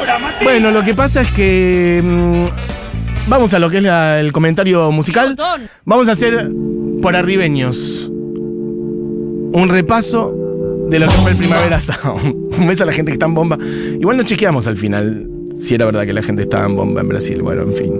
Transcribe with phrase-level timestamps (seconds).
[0.00, 0.44] ahora, Mati?
[0.44, 2.00] Bueno, lo que pasa es que.
[2.02, 2.44] mm,
[3.28, 5.36] vamos a lo que es la- el comentario musical.
[5.84, 6.50] Vamos a hacer
[7.02, 8.10] por arribeños
[9.52, 10.34] un repaso
[10.90, 12.36] de lo que fue el Primavera Sound.
[12.60, 13.56] Un beso a la gente que está en bomba.
[13.98, 15.26] Igual no chequeamos al final
[15.60, 17.40] si era verdad que la gente estaba en bomba en Brasil.
[17.42, 17.92] Bueno, en fin.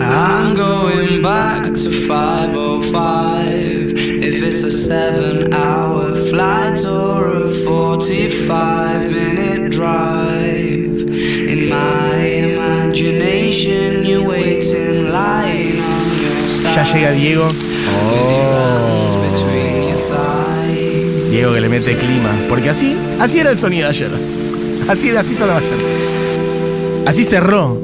[0.00, 3.94] I'm going back to 505.
[4.22, 10.87] If it's a seven hour flight or a 45 minute drive.
[16.74, 17.48] Ya llega Diego.
[18.04, 19.18] Oh.
[21.30, 22.30] Diego que le mete clima.
[22.48, 24.10] Porque así, así era el sonido ayer.
[24.88, 25.78] Así, así sonaba ayer.
[27.06, 27.80] Así cerró.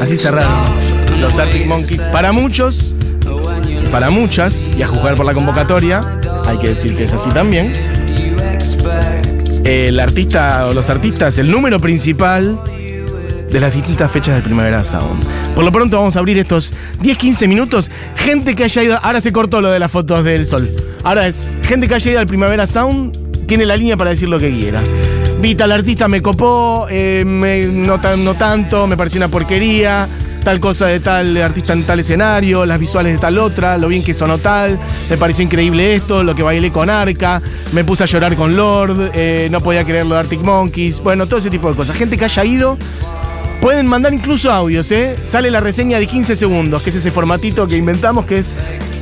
[0.00, 0.82] Así cerraron
[1.22, 2.02] los Arctic Monkeys.
[2.10, 2.94] Para muchos,
[3.92, 6.02] para muchas, y a juzgar por la convocatoria,
[6.46, 7.72] hay que decir que es así también.
[9.64, 12.58] El artista o los artistas, el número principal
[13.52, 15.24] de las distintas fechas del Primavera Sound.
[15.54, 16.72] Por lo pronto vamos a abrir estos
[17.02, 17.90] 10-15 minutos.
[18.16, 18.98] Gente que haya ido.
[19.02, 20.68] Ahora se cortó lo de las fotos del sol.
[21.04, 23.46] Ahora es gente que haya ido al Primavera Sound.
[23.46, 24.82] Tiene la línea para decir lo que quiera.
[25.40, 30.08] Vi tal artista, me copó, eh, me- no, no tanto, me pareció una porquería.
[30.44, 34.02] Tal cosa de tal artista en tal escenario, las visuales de tal otra, lo bien
[34.02, 34.76] que sonó tal,
[35.08, 39.12] me pareció increíble esto, lo que bailé con Arca, me puse a llorar con Lord,
[39.14, 41.96] eh, no podía creer lo de Arctic Monkeys, bueno, todo ese tipo de cosas.
[41.96, 42.76] Gente que haya ido,
[43.62, 45.16] Pueden mandar incluso audios, ¿eh?
[45.22, 48.50] Sale la reseña de 15 segundos, que es ese formatito que inventamos, que es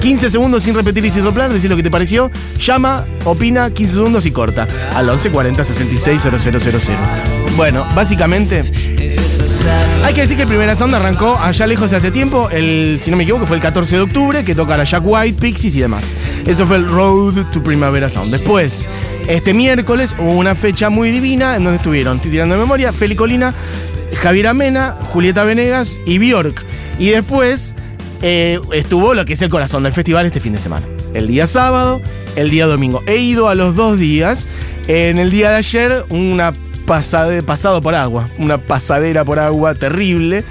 [0.02, 2.30] 15 segundos sin repetir y sin soplar, decir lo que te pareció.
[2.58, 4.68] Llama, opina, 15 segundos y corta.
[4.94, 6.98] Al 1140 66 000.
[7.56, 8.64] Bueno, básicamente,
[10.04, 13.10] hay que decir que el primer sound arrancó allá lejos de hace tiempo, el, si
[13.10, 15.80] no me equivoco, fue el 14 de octubre, que toca la Jack White, Pixies y
[15.80, 16.14] demás.
[16.46, 18.30] Eso fue el Road to Primavera Sound.
[18.30, 18.86] Después,
[19.26, 23.16] este miércoles hubo una fecha muy divina en donde estuvieron, estoy tirando de memoria, Feli
[23.16, 23.54] Colina,
[24.16, 26.64] Javier Amena, Julieta Venegas y Bjork.
[26.98, 27.74] Y después
[28.22, 30.86] eh, estuvo lo que es el corazón del festival este fin de semana.
[31.14, 32.00] El día sábado,
[32.36, 33.02] el día domingo.
[33.06, 34.46] He ido a los dos días.
[34.88, 36.52] En el día de ayer, una
[36.86, 38.26] pasade, pasado por agua.
[38.38, 40.44] Una pasadera por agua terrible.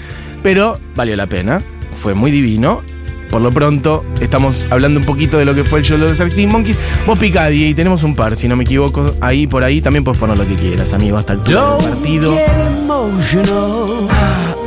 [0.44, 1.62] Pero valió la pena.
[2.02, 2.82] Fue muy divino.
[3.30, 6.20] Por lo pronto, estamos hablando un poquito de lo que fue el show de los
[6.20, 6.78] Arctic Monkeys.
[7.06, 9.14] Vos picadí y tenemos un par, si no me equivoco.
[9.22, 12.40] Ahí por ahí también puedes poner lo que quieras, amigo, hasta el partido.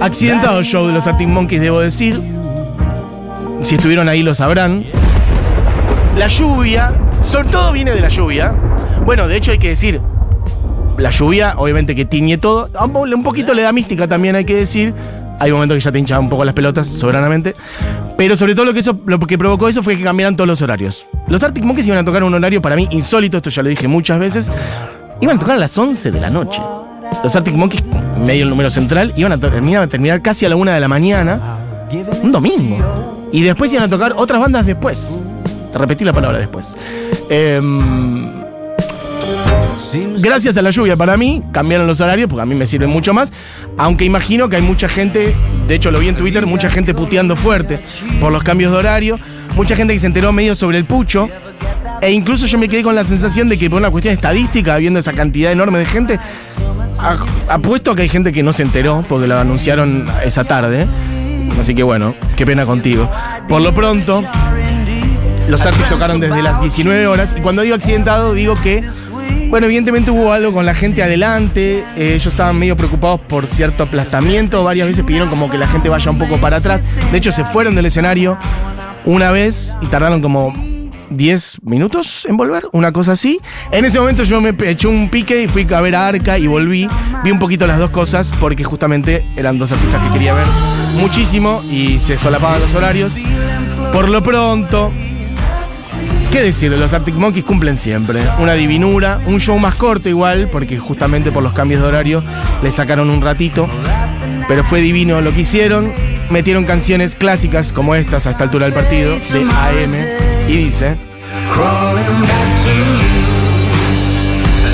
[0.01, 2.21] Accidentado show de los Arctic Monkeys, debo decir.
[3.63, 4.85] Si estuvieron ahí lo sabrán.
[6.17, 6.93] La lluvia,
[7.25, 8.55] sobre todo viene de la lluvia.
[9.05, 10.01] Bueno, de hecho hay que decir,
[10.99, 12.69] la lluvia obviamente que tiñe todo.
[12.85, 14.95] Un poquito le da mística también, hay que decir.
[15.39, 17.55] Hay momentos que ya te hinchaban un poco las pelotas, soberanamente.
[18.17, 20.63] Pero sobre todo lo que, eso, lo que provocó eso fue que cambiaran todos los
[20.63, 21.07] horarios.
[21.27, 23.89] Los Arctic Monkeys iban a tocar un horario para mí insólito, esto ya lo dije
[23.89, 24.53] muchas veces.
[25.21, 26.61] Iban a tocar a las 11 de la noche.
[27.23, 27.85] Los Arctic Monkeys,
[28.25, 30.89] medio el número central, iban a, iban a terminar casi a la 1 de la
[30.89, 31.59] mañana.
[32.23, 33.29] Un domingo.
[33.33, 35.23] Y después iban a tocar otras bandas después.
[35.73, 36.75] Te repetí la palabra después.
[37.31, 38.31] Em,
[40.19, 43.15] gracias a la lluvia para mí, cambiaron los horarios porque a mí me sirven mucho
[43.15, 43.33] más.
[43.79, 45.35] Aunque imagino que hay mucha gente,
[45.67, 47.81] de hecho lo vi en Twitter, mucha gente puteando fuerte
[48.21, 49.19] por los cambios de horario.
[49.55, 51.29] Mucha gente que se enteró medio sobre el pucho.
[52.01, 54.99] E incluso yo me quedé con la sensación de que por una cuestión estadística, viendo
[54.99, 56.19] esa cantidad enorme de gente,
[57.49, 60.87] apuesto que hay gente que no se enteró porque lo anunciaron esa tarde.
[61.59, 63.11] Así que bueno, qué pena contigo.
[63.49, 64.25] Por lo pronto,
[65.49, 67.35] los artistas tocaron desde las 19 horas.
[67.37, 68.85] Y cuando digo accidentado, digo que,
[69.49, 71.85] bueno, evidentemente hubo algo con la gente adelante.
[71.97, 74.65] eh, ellos estaban medio preocupados por cierto aplastamiento.
[74.65, 76.83] Varias veces pidieron como que la gente vaya un poco para atrás.
[77.11, 78.39] De hecho, se fueron del escenario
[79.05, 80.72] una vez y tardaron como
[81.13, 83.41] 10 minutos en volver, una cosa así.
[83.71, 86.47] En ese momento yo me eché un pique y fui a ver a Arca y
[86.47, 86.89] volví.
[87.25, 90.47] Vi un poquito las dos cosas porque justamente eran dos artistas que quería ver
[90.97, 93.17] muchísimo y se solapaban los horarios.
[93.93, 94.93] Por lo pronto,
[96.33, 96.73] ¿Qué decir?
[96.73, 98.19] Los Arctic Monkeys cumplen siempre.
[98.39, 102.25] Una divinura, un show más corto igual, porque justamente por los cambios de horario
[102.63, 103.69] le sacaron un ratito.
[104.49, 105.93] Pero fue divino lo que hicieron.
[106.31, 110.32] Metieron canciones clásicas como estas a esta altura del partido, de AM.
[110.49, 110.97] Y dice...
[111.53, 113.13] Crawling back to you.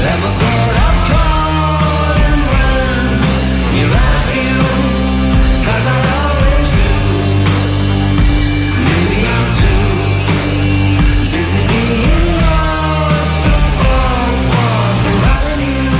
[0.05, 4.57] Never thought of calling when you left you.
[5.65, 7.03] 'Cause I always knew.
[8.87, 9.87] Maybe I'm too
[11.33, 15.93] busy being lost to fall for somebody new.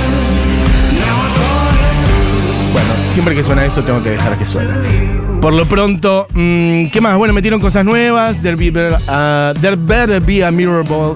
[0.99, 5.28] Now I thought it Bueno, siempre que suena eso tengo que dejar que suene.
[5.41, 7.15] Por lo pronto, mm, ¿qué más?
[7.17, 8.41] Bueno, metieron cosas nuevas.
[8.41, 11.15] There, be uh, there better be a mirror ball.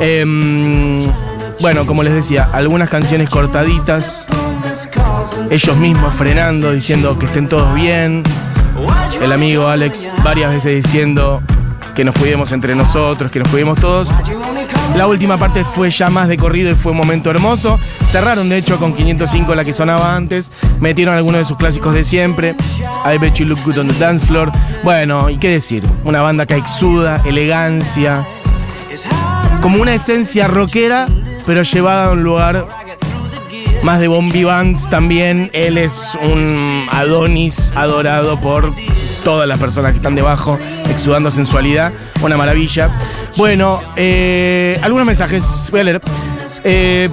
[0.00, 1.02] Em,
[1.60, 4.26] bueno, como les decía, algunas canciones cortaditas.
[5.50, 8.22] ellos mismos frenando, diciendo que estén todos bien.
[9.22, 11.42] El amigo Alex varias veces diciendo
[11.94, 14.10] que nos cuidemos entre nosotros, que nos cuidemos todos.
[14.96, 17.80] La última parte fue ya más de corrido y fue un momento hermoso.
[18.06, 20.52] Cerraron de hecho con 505 la que sonaba antes.
[20.78, 22.54] Metieron algunos de sus clásicos de siempre.
[23.04, 24.52] I bet you look good on the dance floor.
[24.84, 25.84] Bueno, y qué decir.
[26.04, 28.24] Una banda que exuda, elegancia.
[29.60, 31.08] Como una esencia rockera,
[31.44, 32.68] pero llevada a un lugar
[33.82, 35.50] más de Bombi Bands también.
[35.52, 38.72] Él es un Adonis adorado por
[39.24, 40.58] todas las personas que están debajo,
[40.88, 41.92] exudando sensualidad.
[42.22, 42.90] Una maravilla.
[43.36, 45.68] Bueno, eh, algunos mensajes.
[45.70, 46.00] Voy a leer.
[46.66, 47.10] Eh.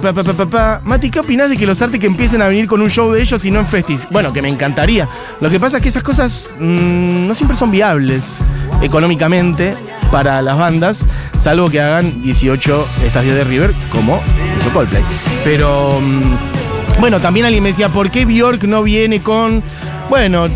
[0.84, 3.44] Mati, ¿qué opinás de que los Arctic empiecen a venir con un show de ellos
[3.44, 4.06] y no en festis?
[4.10, 5.08] Bueno, que me encantaría.
[5.40, 8.38] Lo que pasa es que esas cosas mm, no siempre son viables
[8.80, 9.74] económicamente
[10.10, 11.06] para las bandas,
[11.38, 14.22] salvo que hagan 18 estadios de River, como
[14.58, 15.02] hizo Coldplay.
[15.44, 19.62] Pero, mm, bueno, también alguien me decía, ¿por qué Bjork no viene con...
[20.08, 20.46] Bueno,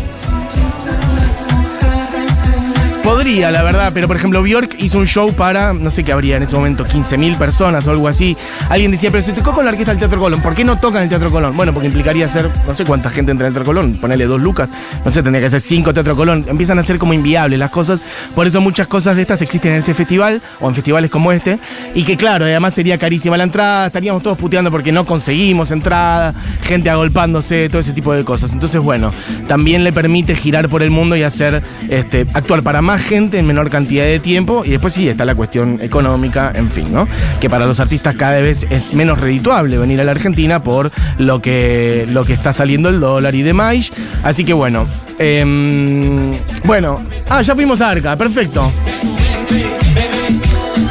[3.27, 6.43] La verdad, pero por ejemplo, Bjork hizo un show para, no sé qué habría en
[6.43, 8.37] ese momento, 15.000 personas o algo así.
[8.69, 11.03] Alguien decía, pero si tocó con la orquesta del Teatro Colón, ¿por qué no tocan
[11.03, 11.55] el Teatro Colón?
[11.57, 14.41] Bueno, porque implicaría hacer, no sé cuánta gente entra en el Teatro Colón, ponerle dos
[14.41, 14.69] lucas,
[15.03, 16.45] no sé, tendría que ser cinco Teatro Colón.
[16.47, 18.01] Empiezan a ser como inviables las cosas,
[18.33, 21.59] por eso muchas cosas de estas existen en este festival o en festivales como este,
[21.95, 26.33] y que claro, además sería carísima la entrada, estaríamos todos puteando porque no conseguimos entrada,
[26.63, 28.53] gente agolpándose, todo ese tipo de cosas.
[28.53, 29.11] Entonces, bueno,
[29.49, 33.45] también le permite girar por el mundo y hacer, este, actuar para más gente en
[33.45, 34.63] menor cantidad de tiempo.
[34.65, 37.07] Y después sí está la cuestión económica, en fin, ¿no?
[37.41, 41.41] Que para los artistas cada vez es menos redituable venir a la Argentina por lo
[41.41, 43.91] que, lo que está saliendo el dólar y demás.
[44.23, 44.87] Así que bueno.
[45.19, 46.33] em,
[46.63, 46.99] bueno.
[47.29, 48.71] Ah, ya fuimos a Arca, perfecto.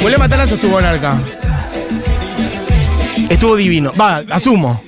[0.02, 1.18] ¿Huele Matarazo estuvo en Arca?
[3.28, 3.92] Estuvo divino.
[3.98, 4.82] Va, asumo.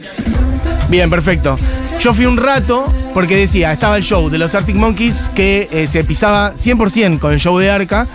[0.90, 1.58] Bien, perfecto.
[2.00, 5.88] Yo fui un rato porque decía, estaba el show de los Arctic Monkeys que eh,
[5.88, 8.06] se pisaba 100% con el show de Arca.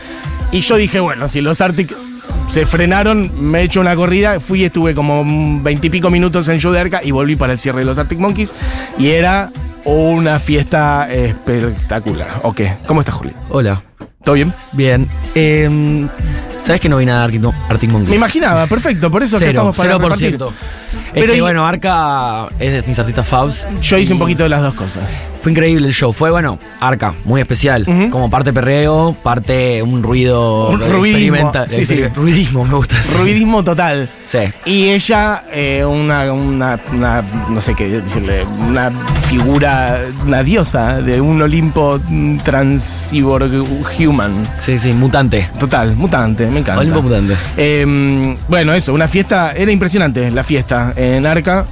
[0.52, 1.94] Y yo dije, bueno, si los Arctic
[2.50, 5.24] se frenaron, me he hecho una corrida, fui y estuve como
[5.62, 8.20] veintipico minutos en el show de Arca y volví para el cierre de los Arctic
[8.20, 8.54] Monkeys.
[8.98, 9.52] Y era
[9.84, 12.40] una fiesta espectacular.
[12.44, 12.78] ¿O qué?
[12.88, 13.34] ¿Cómo estás, Juli?
[13.50, 13.84] Hola.
[14.24, 14.54] ¿Todo bien?
[14.72, 15.10] Bien.
[15.36, 16.08] Eh,
[16.64, 18.10] ¿Sabes que no vi nada de Arctic, Monkeys?
[18.12, 20.40] Me imaginaba, perfecto, por eso es que estamos para cero por repartir.
[21.13, 23.68] Pero Es que y- bueno, Arca es de mis artistas faves.
[23.81, 25.04] Yo hice un poquito de las dos cosas.
[25.44, 26.13] Fue increíble el show.
[26.13, 27.86] Fue, bueno, Arca, muy especial.
[28.10, 30.69] Como parte perreo, parte un ruido.
[30.69, 32.07] Un ruidismo, sí, sí.
[32.16, 32.95] Ruidismo, me gusta.
[32.95, 33.18] decir.
[33.18, 34.07] Ruidismo total.
[34.31, 34.40] Sí.
[34.63, 38.90] Y ella, eh, una, una, una, no sé qué decirle, una
[39.28, 42.00] figura, una diosa de un Olimpo
[42.46, 43.51] transcyborg
[44.00, 44.48] human.
[44.57, 45.50] Sí, sí, mutante.
[45.60, 46.80] Total, mutante, me encanta.
[46.80, 47.36] Olimpo mutante.
[47.57, 51.66] Eh, bueno, eso, una fiesta, era impresionante la fiesta en Arca.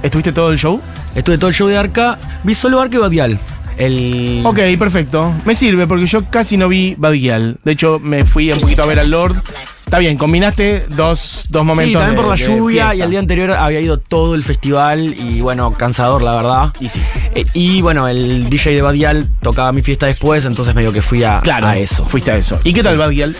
[0.00, 0.80] ¿Estuviste todo el show?
[1.14, 2.18] Estuve todo el show de Arca.
[2.44, 3.38] Vi solo Arca y Badial.
[3.76, 4.42] El.
[4.44, 5.32] Ok, perfecto.
[5.44, 7.58] Me sirve porque yo casi no vi Badial.
[7.64, 9.42] De hecho, me fui un poquito a ver al Lord.
[9.90, 11.88] Está bien, combinaste dos, dos momentos.
[11.88, 15.14] Sí, también por la de lluvia y el día anterior había ido todo el festival
[15.18, 16.72] y bueno, cansador la verdad.
[16.78, 17.00] Y sí.
[17.34, 21.24] Eh, y bueno, el DJ de Badial tocaba mi fiesta después, entonces medio que fui
[21.24, 22.04] a, Claro, a eso.
[22.04, 22.60] Fuiste a eso.
[22.62, 23.34] ¿Y qué tal Badial?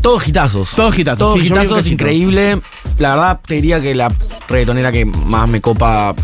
[0.00, 0.74] Todos hitazos.
[0.74, 1.88] Todos hitazos, Todos sí, cachito.
[1.88, 2.60] increíble.
[2.98, 4.12] La verdad, te diría que la
[4.48, 6.14] reggaetonera que más me copa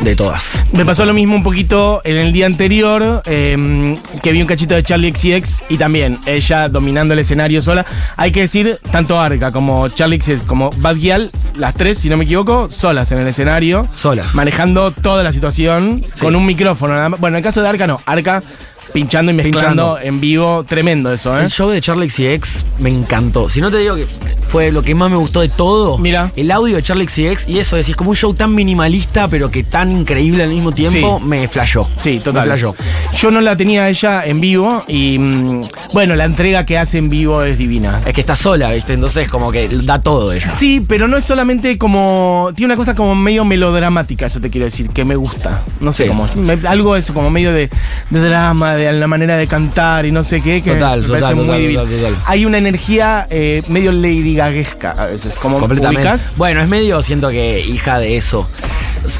[0.00, 0.64] de todas.
[0.72, 4.74] Me pasó lo mismo un poquito en el día anterior, eh, que vi un cachito
[4.74, 7.84] de Charlie XCX y también ella dominando el escenario sola.
[8.16, 12.16] Hay que decir, tanto Arca como Charlie XCX como Bad Gyal, las tres, si no
[12.16, 13.88] me equivoco, solas en el escenario.
[13.94, 14.34] Solas.
[14.34, 16.20] Manejando toda la situación Sí.
[16.20, 16.94] con un micrófono.
[17.18, 18.42] Bueno, en el caso de Arca no, Arca
[18.98, 19.98] pinchando y mezclando Pinchando.
[20.00, 21.44] en vivo, tremendo eso, ¿eh?
[21.44, 23.48] El show de Charlie XCX me encantó.
[23.48, 26.30] Si no te digo que fue lo que más me gustó de todo, Mira.
[26.36, 29.62] el audio de Charlie XCX y eso, decís, como un show tan minimalista pero que
[29.62, 31.24] tan increíble al mismo tiempo, Sí.
[31.26, 31.88] me flashó.
[31.98, 32.48] Sí, total.
[32.48, 32.74] Me flashó.
[33.16, 37.08] Yo no la tenía ella en vivo y mm, bueno, la entrega que hace en
[37.08, 38.00] vivo es divina.
[38.04, 38.94] Es que está sola, ¿viste?
[38.94, 40.54] Entonces como que da todo ella.
[40.56, 42.50] Sí, pero no es solamente como.
[42.56, 45.62] Tiene una cosa como medio melodramática, eso te quiero decir, que me gusta.
[45.80, 46.08] No sé Sí.
[46.08, 46.28] cómo.
[46.34, 47.68] me- algo eso, como medio de,
[48.10, 51.20] de drama, de la manera de cantar y no sé qué, que Total, me total,
[51.20, 51.84] parece muy total, divino.
[51.84, 52.16] total.
[52.26, 55.32] Hay una energía eh, medio Lady Gaguesca a veces.
[55.34, 56.08] Como Completamente.
[56.36, 58.48] Bueno, es medio, siento que hija de eso.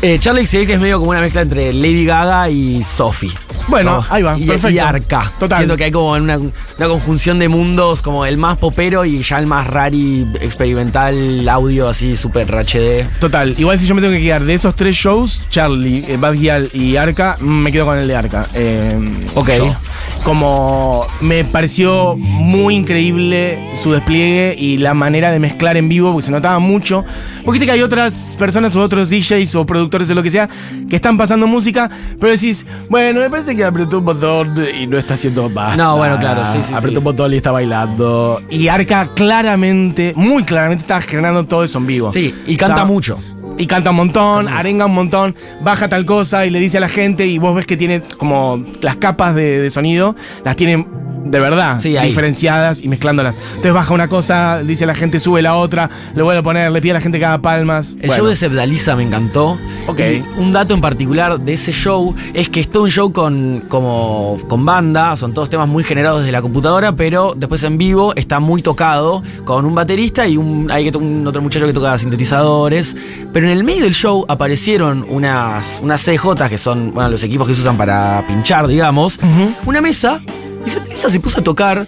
[0.03, 3.33] Eh, Charlie XCX es medio como una mezcla entre Lady Gaga y Sophie.
[3.69, 4.71] Bueno, No, ahí va, y, perfecto.
[4.71, 5.31] y Arca.
[5.39, 5.59] Total.
[5.59, 9.39] Siento que hay como una, una conjunción de mundos, como el más popero y ya
[9.39, 13.07] el más rari, experimental, audio así, súper HD.
[13.21, 16.35] Total, igual si yo me tengo que quedar de esos tres shows, Charlie, eh, Bad
[16.35, 18.47] Gyal y Arca, mm, me quedo con el de Arca.
[18.55, 18.99] Eh,
[19.35, 19.51] Ok.
[19.59, 19.77] yo.
[20.25, 26.27] Como me pareció muy increíble su despliegue y la manera de mezclar en vivo, porque
[26.27, 27.05] se notaba mucho.
[27.45, 30.49] Porque que hay otras personas o otros DJs o productores o lo que sea
[30.89, 34.99] que están pasando música, pero decís, bueno, me parece que apretó un botón y no
[34.99, 35.77] está haciendo más.
[35.77, 36.99] No, bueno, claro, sí, sí, Apretó sí.
[36.99, 38.41] un botón y está bailando.
[38.51, 42.13] Y Arca claramente, muy claramente, estaba generando todo eso en vivo.
[42.13, 43.19] Sí, y canta mucho.
[43.57, 46.89] y canta un montón, arenga un montón, baja tal cosa y le dice a la
[46.89, 50.87] gente y vos ves que tiene como las capas de, de sonido, las tiene
[51.25, 53.37] de verdad Sí, diferenciadas y mezclándolas.
[53.49, 56.81] Entonces baja una cosa, dice la gente, sube la otra, le vuelve a poner, le
[56.81, 57.93] pide a la gente que haga palmas.
[58.01, 59.59] El Bueno, show de Sebdaliza me encantó.
[59.87, 60.01] Ok.
[60.01, 63.65] Y un dato en particular de ese show es que es todo un show con,
[63.69, 68.15] como, con banda, son todos temas muy generados desde la computadora, pero después en vivo
[68.17, 72.97] está muy tocado con un baterista y un, hay un otro muchacho que toca sintetizadores.
[73.33, 77.47] Pero en el medio del show aparecieron unas, unas CJ, que son bueno, los equipos
[77.47, 79.19] que se usan para pinchar, digamos,
[79.67, 80.21] una mesa,
[80.67, 81.87] y Sebdaliza se puso a tocar.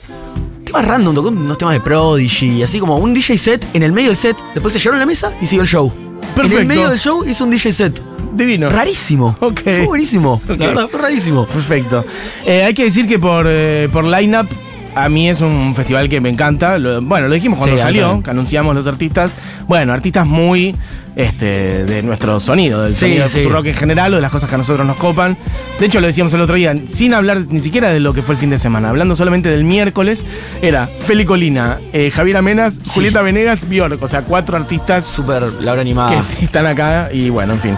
[0.65, 4.09] Temas random, tocó unos temas de Prodigy, así como un DJ set en el medio
[4.09, 5.93] del set, después se llevaron la mesa y siguió el show.
[6.23, 6.61] En Perfecto.
[6.61, 8.03] el medio del show hizo un DJ set.
[8.33, 8.71] Divino.
[8.71, 9.37] Rarísimo.
[9.41, 9.63] Ok.
[9.63, 10.35] Fue buenísimo.
[10.49, 10.59] Ok.
[10.59, 11.47] La verdad, fue rarísimo.
[11.47, 12.05] Perfecto.
[12.47, 14.47] Eh, hay que decir que por, eh, por line-up,
[14.95, 16.79] a mí es un festival que me encanta.
[16.79, 19.33] Lo- bueno, lo dijimos cuando Sí, salió, que anunciamos los artistas.
[19.69, 20.75] Bueno, artistas muy
[21.17, 23.43] este, de nuestro sonido, del Sí, sonido sí.
[23.45, 25.37] rock en general o de las cosas que a nosotros nos copan.
[25.79, 28.35] De hecho, lo decíamos el otro día, sin hablar ni siquiera de lo que fue
[28.37, 30.25] el fin de semana, hablando solamente del miércoles,
[30.63, 34.01] era Feli Colina, eh, Javier Amenas, Julieta Venegas, Bjork.
[34.03, 36.11] O sea, cuatro artistas Súper la hora animada.
[36.17, 37.77] que sí están acá y bueno, en fin.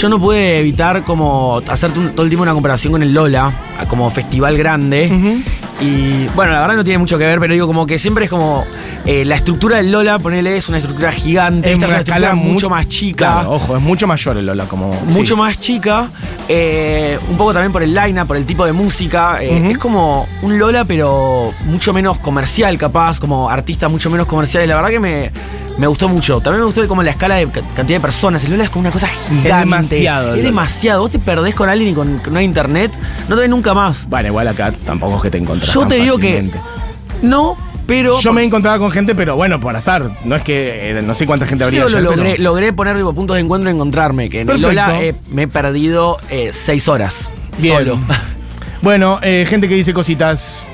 [0.00, 3.50] Yo no pude evitar como hacerte un- todo el tiempo una comparación con el Lola,
[3.88, 5.10] como festival grande.
[5.80, 8.30] Y bueno, la verdad no tiene mucho que ver, pero digo como que siempre es
[8.30, 8.64] como
[9.04, 11.68] eh, la estructura del Lola, ponele, es una estructura gigante.
[11.68, 13.32] Es Esta es una escala mucho mu- más chica.
[13.32, 14.94] Claro, ojo, es mucho mayor el Lola, como.
[15.06, 15.40] mucho sí.
[15.40, 16.06] más chica,
[16.48, 19.42] eh, un poco también por el line por el tipo de música.
[19.42, 19.70] eh.
[19.72, 24.64] Es como un Lola, pero mucho menos comercial, capaz, como artista mucho menos comercial.
[24.64, 25.30] Y la verdad que me,
[25.78, 26.40] me gustó mucho.
[26.40, 28.44] También me gustó como la escala de ca- cantidad de personas.
[28.44, 29.48] El Lola es como una cosa gigante.
[29.58, 31.00] demasiado el Es demasiado.
[31.02, 32.92] Vos te perdés con alguien y con no hay internet,
[33.28, 34.08] no te ves nunca más.
[34.08, 35.72] Bueno, igual acá tampoco es que te encontrás.
[35.72, 36.50] Yo te digo que
[37.22, 38.20] no, pero.
[38.20, 40.10] Yo me he encontrado con gente, pero bueno, por azar.
[40.24, 42.72] No es que eh, no sé cuánta gente Yo habría lo ayer, pero- logré, logré
[42.72, 44.28] poner tipo, puntos de encuentro y encontrarme.
[44.30, 44.60] Que en el.
[44.60, 47.30] Lola eh, me he perdido eh, seis horas.
[47.58, 47.78] Bien.
[47.78, 47.98] Solo.
[48.82, 50.66] Bueno, eh, gente que dice cositas.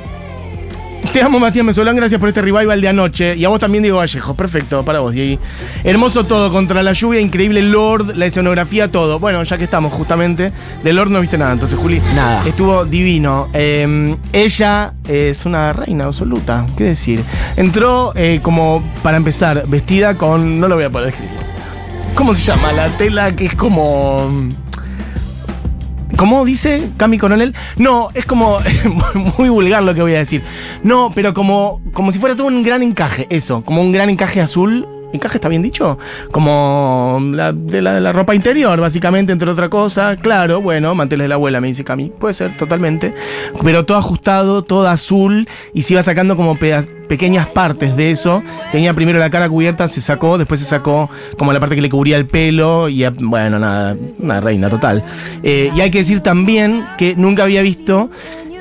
[1.12, 3.36] Te amo, Matías Mesolán, gracias por este revival de anoche.
[3.36, 4.34] Y a vos también, Diego Vallejo.
[4.34, 5.42] Perfecto, para vos, Diego.
[5.82, 9.18] Hermoso todo, contra la lluvia, increíble Lord, la escenografía, todo.
[9.18, 10.52] Bueno, ya que estamos justamente,
[10.84, 12.00] de Lord no viste nada, entonces, Juli.
[12.14, 12.46] Nada.
[12.46, 13.48] Estuvo divino.
[13.52, 17.24] Eh, ella es una reina absoluta, ¿qué decir?
[17.56, 20.60] Entró eh, como, para empezar, vestida con.
[20.60, 21.34] No lo voy a poder escribir.
[22.14, 22.70] ¿Cómo se llama?
[22.72, 24.48] La tela que es como.
[26.16, 27.54] ¿Cómo dice Cami Coronel?
[27.76, 28.58] No, es como
[29.38, 30.42] muy vulgar lo que voy a decir.
[30.82, 34.40] No, pero como, como si fuera todo un gran encaje, eso, como un gran encaje
[34.40, 34.86] azul.
[35.12, 35.98] ¿Encaje está bien dicho?
[36.30, 40.16] Como la, de, la, la ropa interior, básicamente, entre otra cosa.
[40.16, 42.12] Claro, bueno, manteles de la abuela, me dice Cami.
[42.18, 43.14] Puede ser, totalmente.
[43.62, 48.42] Pero todo ajustado, todo azul, y se iba sacando como pequeñas partes de eso.
[48.70, 51.90] Tenía primero la cara cubierta, se sacó, después se sacó como la parte que le
[51.90, 55.02] cubría el pelo, y bueno, nada, una reina total.
[55.42, 58.10] Eh, y hay que decir también que nunca había visto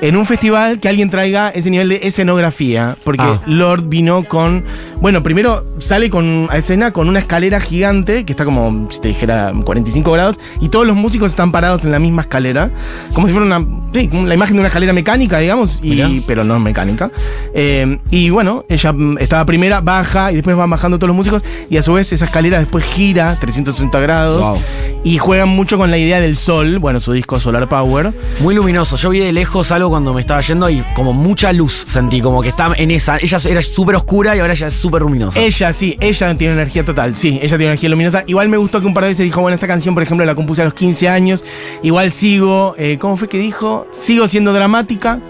[0.00, 3.40] en un festival que alguien traiga ese nivel de escenografía, porque Ah.
[3.46, 4.64] Lord vino con,
[5.00, 9.08] bueno, primero sale con a escena con una escalera gigante que está como, si te
[9.08, 12.70] dijera, 45 grados, y todos los músicos están parados en la misma escalera,
[13.12, 16.54] como si fuera una, sí, la imagen de una escalera mecánica, digamos, y, pero no
[16.56, 17.10] es mecánica.
[17.54, 21.42] Eh, y bueno, ella mm, estaba primera, baja, y después van bajando todos los músicos,
[21.68, 24.58] y a su vez esa escalera después gira 360 grados, Wow.
[25.04, 28.12] y juegan mucho con la idea del sol, bueno, su disco Solar Power.
[28.40, 28.96] Muy luminoso.
[28.96, 32.40] Yo vi de lejos algo cuando me estaba yendo y como mucha luz sentí, como
[32.40, 33.18] que estaba en esa.
[33.18, 35.38] Ella era súper oscura y ahora ya es súper luminosa.
[35.38, 38.24] Ella, sí, ella tiene energía total, sí, ella tiene energía luminosa.
[38.26, 40.34] Igual me gustó que un par de veces dijo, bueno, esta canción, por ejemplo, la
[40.34, 41.44] compuse a los 15 años,
[41.82, 43.86] igual sigo, eh, ¿cómo fue que dijo?
[43.90, 45.20] Sigo siendo dramática.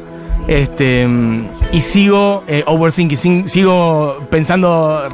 [0.51, 1.07] Este,
[1.71, 5.09] y sigo eh, overthinking, sigo pensando,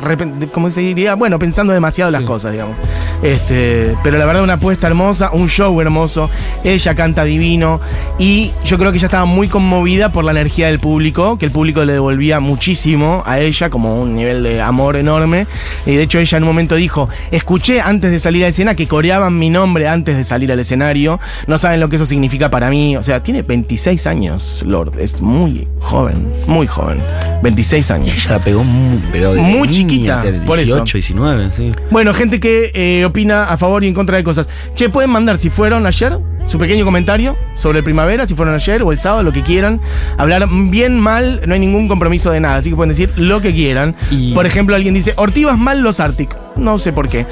[0.51, 1.15] ¿cómo se diría?
[1.15, 2.79] Bueno, pensando demasiado las cosas, digamos.
[3.23, 6.31] Este, pero la verdad, una apuesta hermosa, un show hermoso.
[6.65, 7.83] Ella canta divino.
[8.19, 11.53] Y yo creo que ella estaba muy conmovida por la energía del público, que el
[11.53, 15.47] público le devolvía muchísimo a ella, como un nivel de amor enorme.
[15.85, 18.89] Y de hecho, ella en un momento dijo: Escuché antes de salir a escena que
[18.89, 21.21] coreaban mi nombre antes de salir al escenario.
[21.47, 22.97] No saben lo que eso significa para mí.
[22.97, 24.99] O sea, tiene 26 años, Lord.
[24.99, 27.01] Es muy joven, muy joven.
[27.43, 28.15] 26 años.
[28.17, 30.77] Ella la pegó mu- pero de Muy niña, chiquita, de por eso.
[30.85, 31.73] 18, 19, sí.
[31.91, 34.49] Bueno, gente que eh, opina a favor y en contra de cosas.
[34.75, 38.83] Che, pueden mandar si fueron ayer su pequeño comentario sobre el primavera, si fueron ayer
[38.83, 39.81] o el sábado, lo que quieran.
[40.17, 43.53] Hablar bien, mal, no hay ningún compromiso de nada, así que pueden decir lo que
[43.53, 43.95] quieran.
[44.11, 46.37] Y- Por ejemplo, alguien dice, Ortivas mal los Arctic.
[46.57, 47.27] No sé por qué.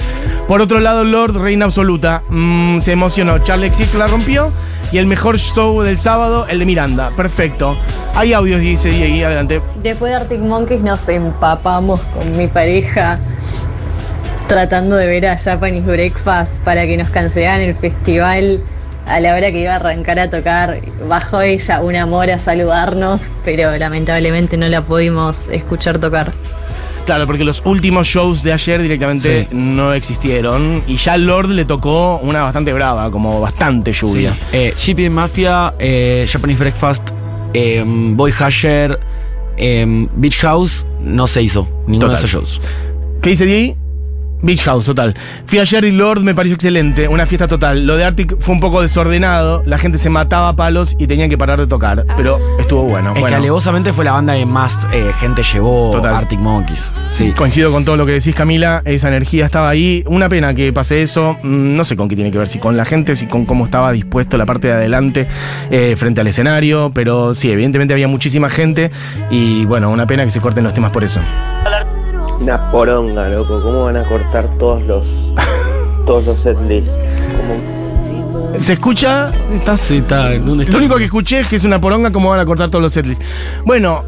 [0.49, 2.23] Por otro lado, Lord, reina absoluta.
[2.29, 3.39] Mm, se emocionó.
[3.39, 4.53] Charlie Exit la rompió.
[4.93, 7.11] Y el mejor show del sábado, el de Miranda.
[7.17, 7.77] Perfecto.
[8.15, 9.61] Hay audios, dice Diego, adelante.
[9.83, 13.19] Después de Arctic Monkeys nos empapamos con mi pareja
[14.47, 18.61] tratando de ver a Japanese Breakfast para que nos cancelaran el festival
[19.07, 20.81] a la hora que iba a arrancar a tocar.
[21.09, 26.33] Bajó ella, un amor, a saludarnos, pero lamentablemente no la pudimos escuchar tocar.
[27.07, 29.55] Claro, porque los últimos shows de ayer directamente Sí.
[29.57, 30.83] no existieron.
[30.87, 34.33] Y ya al Lord le tocó una bastante brava, como bastante lluvia.
[34.51, 34.93] Sí.
[34.97, 37.11] Eh, Mafia, eh, Japanese Breakfast,
[37.53, 38.99] eh, Boy Hasher,
[39.59, 42.23] eh, Beach House, no se hizo ninguno Total.
[42.23, 42.61] de esos shows.
[43.21, 43.75] ¿Qué dice Di?
[44.45, 45.15] Beach House, total.
[45.47, 47.87] Fui ayer y Lord me pareció excelente, una fiesta total.
[47.87, 51.31] Lo de Arctic fue un poco desordenado, la gente se mataba a palos y tenían
[51.31, 53.11] que parar de tocar, pero estuvo bueno.
[53.15, 53.27] Es bueno.
[53.29, 56.15] que alevosamente fue la banda que más eh, gente llevó Total.
[56.15, 56.93] Arctic Monkeys.
[57.11, 57.33] Sí.
[57.33, 58.83] Coincido con todo lo que decís, Camila.
[58.85, 60.03] Esa energía estaba ahí.
[60.07, 61.37] Una pena que pase eso.
[61.43, 63.65] Mm, No sé con qué tiene que ver, si con la gente, si con cómo
[63.65, 65.27] estaba dispuesto la parte de adelante
[65.71, 66.93] eh, frente al escenario.
[66.95, 68.91] Pero sí, evidentemente había muchísima gente.
[69.31, 71.21] Y bueno, una pena que se corten los temas por eso.
[72.45, 73.63] Una poronga, loco.
[73.63, 75.09] ¿Cómo van a cortar todos los
[76.05, 76.91] todos los setlists?
[76.91, 78.61] ¿Cómo?
[78.61, 79.33] Se escucha.
[79.55, 80.39] Estás Sí, está.
[80.39, 80.73] ¿dónde está?
[80.73, 82.93] Lo único que escuché es que es una poronga como van a cortar todos los
[82.93, 83.25] setlists.
[83.65, 84.05] Bueno,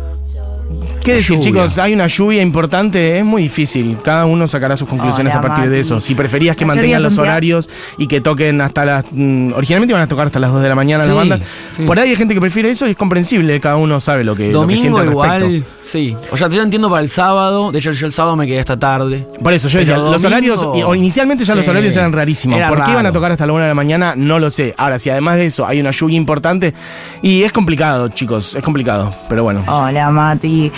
[1.06, 1.44] ¿qué La decir, lluvia.
[1.44, 1.78] chicos?
[1.78, 3.96] Hay una lluvia importante, es muy difícil.
[4.02, 6.00] Cada uno sacará sus conclusiones Hola, a partir de eso.
[6.00, 9.04] Si preferías que Ayer mantengan los horarios y que toquen hasta las.
[9.10, 11.38] mm, originalmente iban a tocar hasta las 2 de la mañana Sí, la banda.
[11.70, 11.84] sí.
[11.84, 13.58] Por ahí hay gente que prefiere eso y es comprensible.
[13.60, 15.70] Cada uno sabe lo que, lo que siente Domingo al igual, respecto.
[15.82, 16.16] sí.
[16.30, 17.70] O sea, yo entiendo para el sábado.
[17.72, 19.26] De hecho, yo el sábado me quedé hasta tarde.
[19.42, 22.58] Por eso yo Pero decía, los horarios, o inicialmente ya los horarios eran rarísimos.
[22.58, 24.14] Era ¿Por qué iban a tocar hasta la 1 de la mañana?
[24.16, 24.74] No lo sé.
[24.76, 26.74] Ahora, si además de eso hay una lluvia importante,
[27.22, 29.62] y es complicado, chicos, es complicado, pero bueno.
[29.66, 30.70] Hola Mati.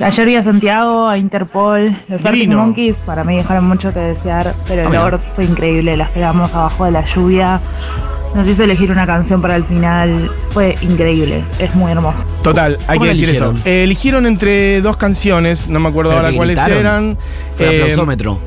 [0.00, 2.48] Ayer vi a Santiago, a Interpol, los Arctic.
[2.48, 4.94] Monkeys, para mí dejaron mucho que desear, pero el.
[4.94, 7.60] Lord fue increíble, las pegamos abajo de la lluvia,
[8.34, 12.24] nos hizo elegir una canción para el final, fue increíble, es muy hermoso.
[12.42, 13.56] Total, hay ¿Cómo que decir eligieron?
[13.56, 13.68] eso.
[13.68, 16.78] Eh, eligieron entre dos canciones, no me acuerdo ¿Pero ahora cuáles gritaron?
[16.78, 17.18] eran.
[17.58, 18.38] Fue Eh, aplausómetro.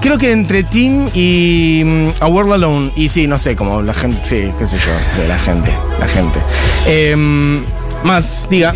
[0.00, 2.92] creo que entre Team y mm, A World Alone.
[2.94, 6.06] Y sí, no sé, como la gente, sí, qué sé yo, sí, la gente, la
[6.06, 6.38] gente.
[6.86, 7.60] Eh,
[8.04, 8.72] más, diga.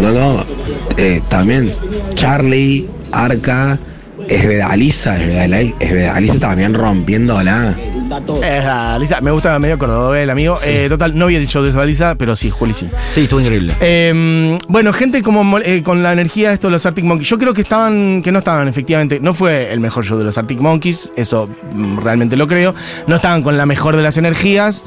[0.00, 0.44] No, no,
[0.96, 1.72] eh, también
[2.14, 3.78] Charlie, Arca,
[4.28, 7.74] Esvedaliza, Esvedaliza, Esvedaliza también rompiéndola.
[8.98, 10.58] Lisa, me gusta medio cordobés el amigo.
[10.64, 12.88] Eh, total, no vi el show de Lisa, pero sí, Juli sí.
[13.08, 13.72] Sí, estuvo increíble.
[13.80, 17.28] Eh, bueno, gente como eh, con la energía de estos los Arctic Monkeys.
[17.28, 19.18] Yo creo que estaban, que no estaban, efectivamente.
[19.20, 22.74] No fue el mejor show de los Arctic Monkeys, eso mm, realmente lo creo.
[23.06, 24.84] No estaban con la mejor de las energías.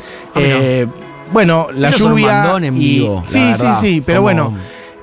[1.31, 2.27] Bueno, la Ellos son lluvia.
[2.41, 3.79] bandón en y- vivo, sí, sí, verdad.
[3.81, 4.53] sí, pero Como- bueno.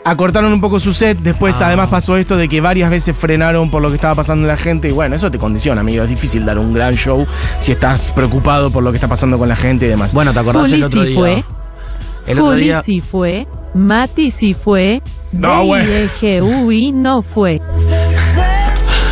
[0.04, 1.68] Acortaron un poco su set, después Ah.
[1.68, 4.56] además pasó esto de que varias veces frenaron por lo que estaba pasando en la
[4.56, 7.24] gente y bueno, eso te condiciona, amigo, es difícil dar un gran show
[7.60, 10.12] si estás preocupado por lo que está pasando con la gente y demás.
[10.12, 11.16] Bueno, ¿te acordás Juli el otro sí día?
[11.18, 11.44] fue.
[12.26, 12.82] El otro Juli día.
[12.82, 13.46] sí fue.
[13.74, 15.00] Mati sí fue.
[15.30, 15.62] No.
[15.64, 17.60] DIGUI no fue.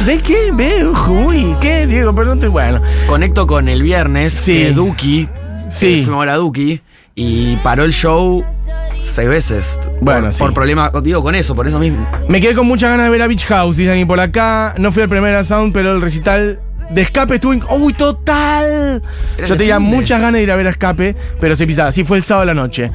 [0.06, 0.50] ¿De qué?
[0.52, 1.86] Ve, uy, ¿qué?
[1.86, 2.80] Diego, perdón, te bueno.
[3.06, 4.32] Conecto con el viernes.
[4.32, 4.54] Sí.
[4.54, 5.28] que Duki.
[5.68, 6.02] Sí.
[6.04, 6.80] fuimos a la Duki.
[7.14, 8.44] Y paró el show
[8.98, 9.80] seis veces.
[10.00, 10.38] Bueno, por, sí.
[10.40, 10.90] por problema.
[11.02, 12.06] Digo, con eso, por eso mismo.
[12.28, 14.74] Me quedé con muchas ganas de ver a Beach House, dicen y por acá.
[14.78, 17.52] No fui al primer sound, pero el recital de escape estuvo.
[17.54, 19.02] in- ¡Uy, total!
[19.36, 21.88] Era Yo tenía muchas ganas de ir a ver a escape, pero se pisaba.
[21.88, 22.90] Así fue el sábado a la noche.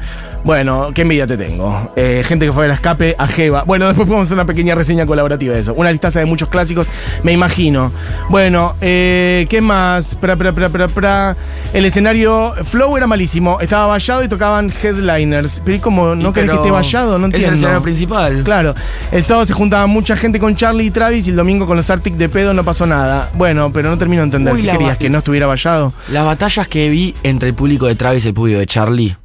[0.46, 1.90] Bueno, qué envidia te tengo.
[1.96, 3.64] Eh, gente que fue a ver a escape, a Jeva.
[3.64, 5.74] Bueno, después podemos hacer una pequeña reseña colaborativa de eso.
[5.74, 6.86] Una listaza de muchos clásicos,
[7.24, 7.90] me imagino.
[8.28, 10.14] Bueno, eh, ¿qué más?
[10.14, 11.36] Pra, pra, pra.
[11.72, 13.58] El escenario Flow era malísimo.
[13.60, 15.60] Estaba vallado y tocaban headliners.
[15.64, 16.14] Pero ¿y cómo?
[16.14, 17.18] ¿No Sí, querés que esté vallado?
[17.18, 17.48] No Es entiendo.
[17.48, 18.42] el escenario principal.
[18.44, 18.74] Claro,
[19.10, 21.90] el sábado se juntaba mucha gente con Charlie y Travis y el domingo con los
[21.90, 23.30] Arctic de pedo no pasó nada.
[23.34, 24.54] Bueno, pero no termino de entender.
[24.54, 24.96] Uy, ¿Qué querías?
[24.96, 25.92] ¿Que no estuviera vallado?
[26.12, 29.16] Las batallas que vi entre el público de Travis y el público de Charlie.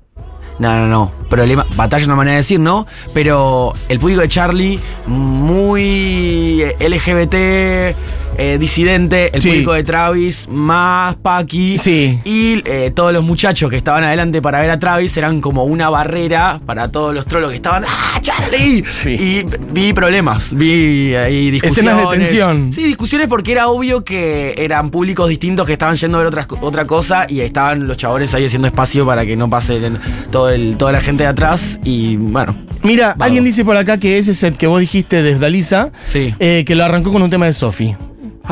[0.62, 1.12] No, no, no.
[1.28, 2.86] Problema, batalla es una manera de decir, ¿no?
[3.16, 7.96] Pero el público de Charlie, muy LGBT,
[8.38, 9.30] eh, disidente.
[9.36, 9.50] El Sí.
[9.50, 11.78] público de Travis, más Paki.
[11.78, 12.20] Sí.
[12.26, 15.90] Y eh, todos los muchachos que estaban adelante para ver a Travis eran como una
[15.90, 17.84] barrera para todos los trolos que estaban.
[17.88, 18.84] ¡Ah, Charlie!
[18.84, 19.12] Sí.
[19.12, 21.94] Y vi problemas, vi ahí discusiones.
[21.94, 22.74] Escenas de tensión.
[22.74, 26.48] Sí, discusiones porque era obvio que eran públicos distintos que estaban yendo a ver otras
[26.48, 30.00] co- otra cosa y estaban los chabones ahí haciendo espacio para que no pasen
[30.32, 31.80] todo el, toda la gente de atrás.
[31.84, 35.92] Y bueno, Mira, alguien dice por acá que ese set que vos dijiste de Dalisa,
[36.04, 36.34] Sí.
[36.40, 37.96] eh, que lo arrancó con un tema de Sophie.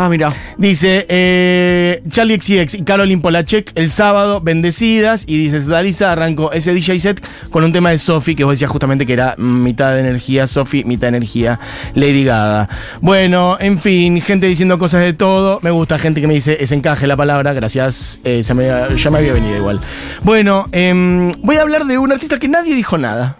[0.06, 0.34] Ah, mira.
[0.58, 5.24] Dice eh, Charlie XCX y Caroline Polachek el sábado, bendecidas.
[5.28, 8.72] Y dices, Dalisa arrancó ese DJ set con un tema de Sophie, que vos decías
[8.72, 11.60] justamente que era mitad de energía Sophie, mitad de energía
[11.96, 12.70] Lady Gaga.
[13.02, 15.60] Bueno, en fin, gente diciendo cosas de todo.
[15.62, 18.20] Me gusta gente que me dice, es encaje la palabra, gracias.
[18.24, 19.80] eh, se me- ya me había venido igual.
[20.24, 23.38] Bueno, em, voy a hablar de un artista que nadie dijo nada.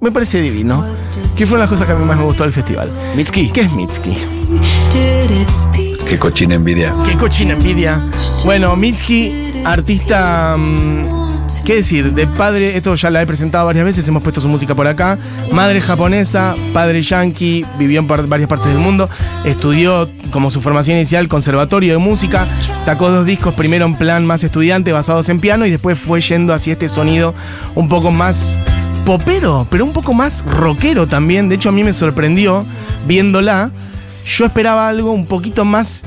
[0.00, 0.84] Me parece divino.
[1.36, 2.88] ¿Qué fueron las cosas que a mí más me gustó del festival?
[3.16, 3.50] Mitski.
[3.50, 4.12] ¿Qué es Mitski?
[6.08, 6.94] Qué cochina envidia.
[7.06, 8.00] Qué cochina envidia.
[8.44, 10.56] Bueno, Mitski, artista.
[10.56, 11.18] mm,
[11.64, 12.14] ¿Qué decir?
[12.14, 15.18] De padre, esto ya la he presentado varias veces, hemos puesto su música por acá.
[15.52, 19.06] Madre japonesa, padre yankee, vivió en varias partes del mundo.
[19.44, 22.46] Estudió como su formación inicial conservatorio de música.
[22.82, 26.54] Sacó dos discos, primero en plan más estudiante, basados en piano, y después fue yendo
[26.54, 27.34] hacia este sonido
[27.74, 28.54] un poco más
[29.04, 31.50] popero, pero un poco más rockero también.
[31.50, 32.64] De hecho, a mí me sorprendió
[33.06, 33.70] viéndola.
[34.28, 36.04] Yo esperaba algo un poquito más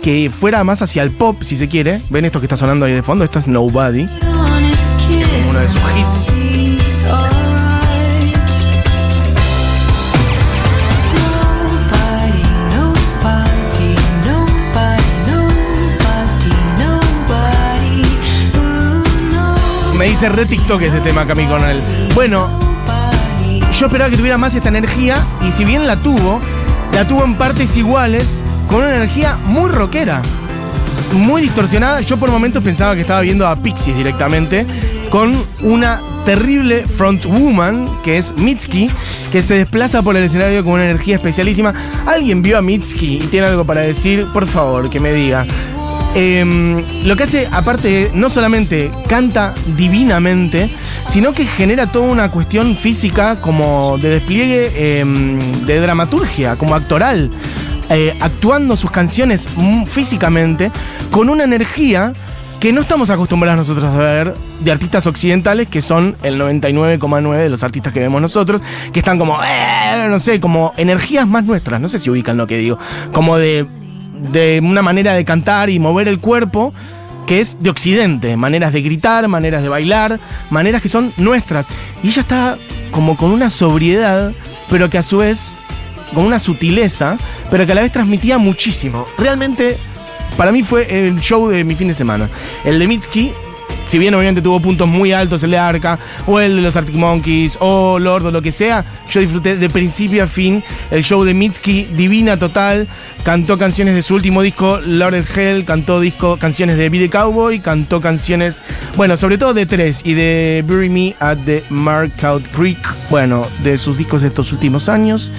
[0.00, 2.00] que fuera más hacia el pop, si se quiere.
[2.08, 3.24] ¿Ven esto que está sonando ahí de fondo?
[3.24, 4.06] Esto es Nobody,
[5.48, 6.34] uno de sus hits.
[19.98, 21.82] Me dice re TikTok ese tema Cami con él.
[22.14, 22.48] Bueno,
[23.78, 26.40] yo esperaba que tuviera más esta energía y si bien la tuvo,
[26.94, 30.22] la tuvo en partes iguales con una energía muy rockera,
[31.12, 32.00] muy distorsionada.
[32.02, 34.64] Yo por momentos pensaba que estaba viendo a Pixies directamente
[35.10, 38.90] con una terrible frontwoman que es Mitski,
[39.32, 41.74] que se desplaza por el escenario con una energía especialísima.
[42.06, 44.26] ¿Alguien vio a Mitski y tiene algo para decir?
[44.32, 45.44] Por favor, que me diga.
[46.14, 50.70] Em, lo que hace, aparte, no solamente canta divinamente,
[51.08, 57.30] sino que genera toda una cuestión física como de despliegue em, de dramaturgia, como actoral,
[57.90, 59.48] eh, actuando sus canciones
[59.86, 60.70] físicamente
[61.10, 62.12] con una energía
[62.64, 67.50] que no estamos acostumbrados nosotros a ver de artistas occidentales, que son el 99,9 de
[67.50, 71.78] los artistas que vemos nosotros, que están como, eh, no sé, como energías más nuestras,
[71.80, 72.78] no sé si ubican lo que digo,
[73.12, 73.66] como de,
[74.32, 76.72] de una manera de cantar y mover el cuerpo
[77.26, 80.18] que es de occidente, maneras de gritar, maneras de bailar,
[80.50, 81.66] maneras que son nuestras.
[82.02, 82.58] Y ella está
[82.90, 84.32] como con una sobriedad,
[84.70, 85.58] pero que a su vez
[86.14, 87.18] con una sutileza,
[87.50, 89.06] pero que a la vez transmitía muchísimo.
[89.18, 89.76] Realmente,
[90.36, 92.28] para mí fue el show de mi fin de semana.
[92.64, 93.32] El de Mitski,
[93.86, 96.96] si bien obviamente tuvo puntos muy altos, el de Arca, o el de los Arctic
[96.96, 101.22] Monkeys, o Lord, o lo que sea, yo disfruté de principio a fin el show
[101.24, 102.88] de Mitski, divina total.
[103.22, 107.08] Cantó canciones de su último disco, Lord of Hell, cantó disco, canciones de Be the
[107.08, 108.60] Cowboy, cantó canciones,
[108.96, 113.78] bueno, sobre todo de tres, y de Bury Me at the Markout Creek, bueno, de
[113.78, 115.30] sus discos de estos últimos años.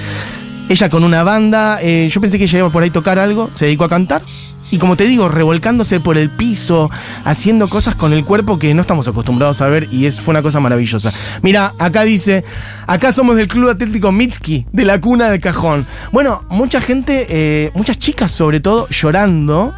[0.68, 3.52] Ella con una banda, eh, yo pensé que ella iba por ahí a tocar algo,
[3.54, 4.24] se dedicó a cantar.
[4.72, 6.90] Y como te digo, revolcándose por el piso,
[7.24, 10.42] haciendo cosas con el cuerpo que no estamos acostumbrados a ver y es, fue una
[10.42, 11.14] cosa maravillosa.
[11.42, 12.44] Mira, acá dice,
[12.88, 15.86] acá somos del Club Atlético Mitski, de la cuna del cajón.
[16.12, 19.74] Bueno, mucha gente, eh, muchas chicas sobre todo, llorando.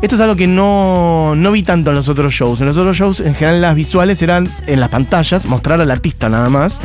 [0.00, 2.60] Esto es algo que no, no vi tanto en los otros shows.
[2.60, 6.28] En los otros shows, en general, las visuales eran en las pantallas, mostrar al artista
[6.28, 6.80] nada más.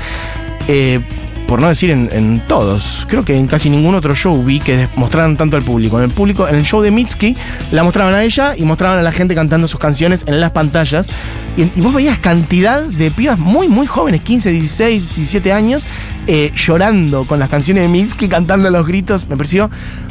[0.68, 1.00] Eh,
[1.48, 3.06] por no decir en, todos.
[3.08, 5.98] Creo que en casi ningún otro show vi que mostraran tanto al público.
[5.98, 7.36] En el público, en el show de Mitski,
[7.72, 11.10] la mostraban a ella y mostraban a la gente cantando sus canciones en las pantallas.
[11.56, 15.88] Y, vos veías cantidad de pibas muy, muy jóvenes, 15, 16, 17 años,
[16.28, 19.30] eh, llorando con las canciones de Mitski, cantando los gritos.
[19.30, 19.70] Me pareció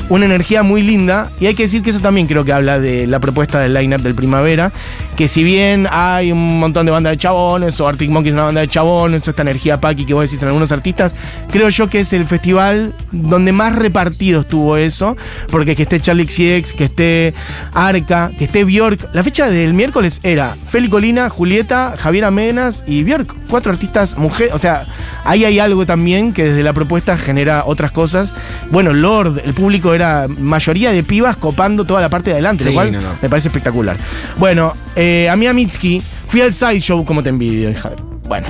[0.09, 1.31] una energía muy linda.
[1.41, 4.03] Y hay que decir que eso también creo que habla de la propuesta del line-up
[4.03, 4.73] del primavera.
[5.17, 8.45] Que si bien hay un montón de bandas de chabones, o Arctic Monkeys es una
[8.45, 11.15] banda de chabones, o esta energía Paki que vos decís en algunos artistas,
[11.51, 15.17] creo yo que es el festival donde más repartido estuvo eso.
[15.51, 17.35] Porque que esté Charlie XCX, que esté
[17.73, 19.09] Arca, que esté Bjork.
[19.13, 23.35] La fecha del miércoles era Feli Colina, Julieta, Javier Amenas y Bjork.
[23.49, 24.55] Cuatro artistas mujeres.
[24.55, 24.87] O sea,
[25.25, 28.33] ahí hay algo también que desde la propuesta genera otras cosas.
[28.71, 32.73] Bueno, Lord, el público era mayoría de pibas copando toda la parte de adelante, lo
[32.73, 33.11] cual no, no.
[33.21, 33.97] me parece espectacular.
[34.39, 37.93] Bueno, eh, a mí a Mitski fui al Sideshow, como te envidio, hija.
[38.27, 38.47] Bueno,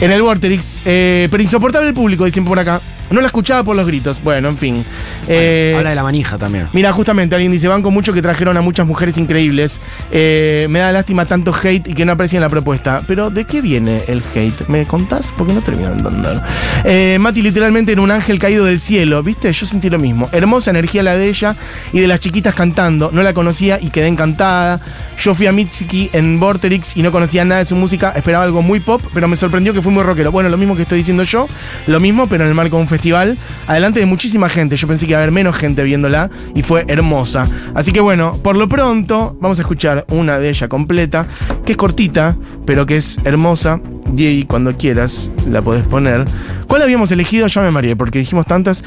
[0.00, 0.80] En el Vorterix.
[0.84, 2.80] eh, pero insoportable el público, dicen por acá.
[3.10, 4.20] No la escuchaba por los gritos.
[4.22, 4.84] Bueno, en fin.
[5.28, 6.68] Eh, Habla de la manija también.
[6.72, 9.80] Mira, justamente alguien dice, banco mucho que trajeron a muchas mujeres increíbles.
[10.10, 13.02] Eh, me da lástima tanto hate y que no aprecien la propuesta.
[13.06, 14.68] Pero, ¿de qué viene el hate?
[14.68, 15.32] ¿Me contás?
[15.36, 16.40] Porque no termino de entender.
[16.84, 19.52] Eh, Mati literalmente era un ángel caído del cielo, ¿viste?
[19.52, 20.28] Yo sentí lo mismo.
[20.32, 21.54] Hermosa energía la de ella
[21.92, 23.10] y de las chiquitas cantando.
[23.12, 24.80] No la conocía y quedé encantada.
[25.20, 28.12] Yo fui a Mitsuki en Vorterix y no conocía nada de su música.
[28.14, 30.30] Esperaba algo muy pop, pero me sorprendió que fue muy rockero.
[30.30, 31.46] Bueno, lo mismo que estoy diciendo yo.
[31.86, 33.36] Lo mismo, pero en el marco de un festival.
[33.66, 34.76] Adelante de muchísima gente.
[34.76, 37.44] Yo pensé que iba a haber menos gente viéndola y fue hermosa.
[37.74, 41.26] Así que bueno, por lo pronto vamos a escuchar una de ella completa,
[41.64, 43.80] que es cortita, pero que es hermosa.
[44.16, 46.24] Y cuando quieras la podés poner.
[46.66, 47.46] ¿Cuál habíamos elegido?
[47.46, 48.82] Ya me mareé, porque dijimos tantas.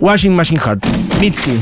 [0.00, 0.86] Washing Machine Heart.
[1.20, 1.58] Mitski.